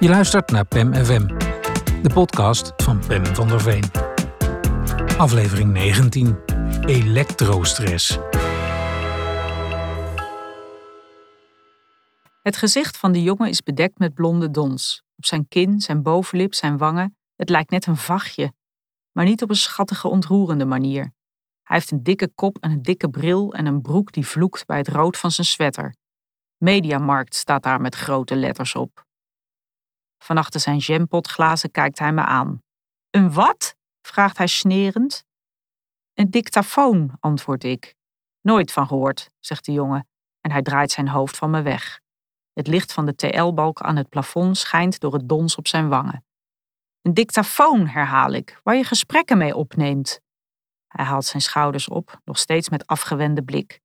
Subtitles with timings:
[0.00, 1.26] Je luistert naar PEM FM,
[2.02, 3.84] de podcast van Pem van der Veen.
[5.16, 6.38] Aflevering 19:
[6.86, 8.18] Elektrostress.
[12.42, 15.02] Het gezicht van de jongen is bedekt met blonde dons.
[15.16, 17.16] Op zijn kin, zijn bovenlip, zijn wangen.
[17.36, 18.52] Het lijkt net een vachtje,
[19.12, 21.02] maar niet op een schattige, ontroerende manier.
[21.62, 24.78] Hij heeft een dikke kop en een dikke bril en een broek die vloekt bij
[24.78, 25.94] het rood van zijn sweater.
[26.56, 29.06] Mediamarkt staat daar met grote letters op.
[30.18, 32.62] Van achter zijn jampotglazen kijkt hij me aan.
[33.10, 33.76] Een wat?
[34.00, 35.24] vraagt hij snerend.
[36.14, 37.94] Een dictafoon, antwoord ik.
[38.40, 40.08] Nooit van gehoord, zegt de jongen,
[40.40, 42.00] en hij draait zijn hoofd van me weg.
[42.52, 46.24] Het licht van de TL-balk aan het plafond schijnt door het dons op zijn wangen.
[47.02, 50.20] Een dictafoon, herhaal ik, waar je gesprekken mee opneemt.
[50.86, 53.80] Hij haalt zijn schouders op, nog steeds met afgewende blik.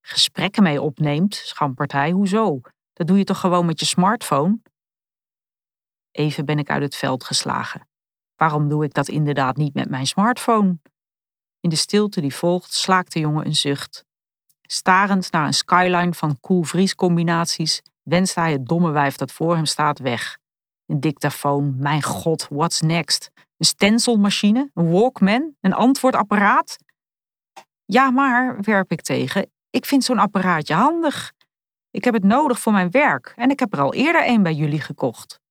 [0.00, 2.60] Gesprekken mee opneemt, schampert hij, hoezo?
[2.92, 4.60] Dat doe je toch gewoon met je smartphone?
[6.14, 7.88] Even ben ik uit het veld geslagen.
[8.36, 10.78] Waarom doe ik dat inderdaad niet met mijn smartphone?
[11.60, 14.04] In de stilte die volgt slaakt de jongen een zucht.
[14.62, 19.64] Starend naar een skyline van koel-vries combinaties wenst hij het domme wijf dat voor hem
[19.64, 20.38] staat weg.
[20.86, 23.30] Een dictafoon, mijn god, what's next?
[23.34, 26.76] Een stencilmachine, een walkman, een antwoordapparaat?
[27.84, 31.32] Ja, maar, werp ik tegen, ik vind zo'n apparaatje handig.
[31.90, 34.54] Ik heb het nodig voor mijn werk en ik heb er al eerder een bij
[34.54, 35.42] jullie gekocht.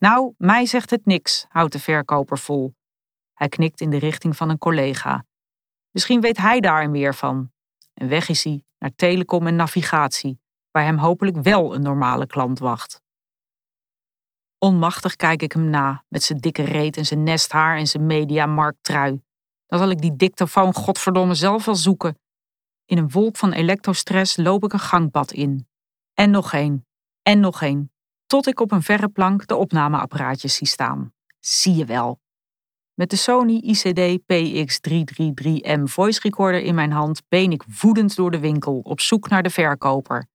[0.00, 2.74] Nou, mij zegt het niks, houdt de verkoper vol.
[3.34, 5.26] Hij knikt in de richting van een collega.
[5.90, 7.52] Misschien weet hij daar meer van.
[7.94, 10.40] En weg is hij naar telecom en navigatie,
[10.70, 13.02] waar hem hopelijk wel een normale klant wacht.
[14.58, 19.22] Onmachtig kijk ik hem na, met zijn dikke reet en zijn nesthaar en zijn mediamarkttrui.
[19.66, 22.18] Dan zal ik die dictafoon godverdomme zelf wel zoeken.
[22.84, 25.68] In een wolk van elektrostress loop ik een gangbad in.
[26.14, 26.86] En nog één.
[27.22, 27.90] En nog één
[28.30, 31.12] tot ik op een verre plank de opnameapparaatjes zie staan.
[31.38, 32.20] Zie je wel.
[32.94, 38.38] Met de Sony ICD PX333M voice recorder in mijn hand been ik woedend door de
[38.38, 40.26] winkel op zoek naar de verkoper.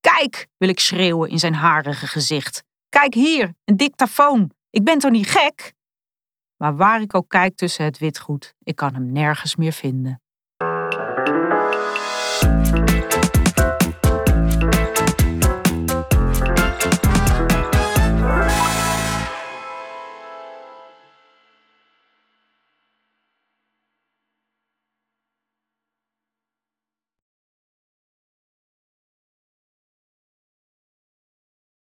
[0.00, 2.64] Kijk, wil ik schreeuwen in zijn harige gezicht.
[2.88, 4.50] Kijk hier, een dictafoon.
[4.70, 5.72] Ik ben toch niet gek?
[6.56, 10.22] Maar waar ik ook kijk tussen het witgoed, ik kan hem nergens meer vinden.